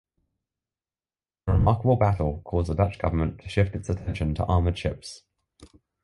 The 1.45 1.51
remarkable 1.53 1.95
battle 1.95 2.41
caused 2.43 2.71
the 2.71 2.73
Dutch 2.73 2.97
government 2.97 3.39
to 3.41 3.49
shift 3.49 3.75
its 3.75 3.87
attention 3.87 4.33
to 4.33 4.45
armored 4.45 4.75
ships. 4.75 5.21